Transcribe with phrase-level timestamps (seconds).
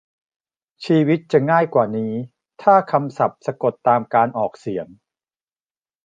[0.85, 2.11] ชีวิตจะง่ายกว่านี้
[2.61, 4.87] ถ้าคำศัพท์สะกดตามการออกเสียง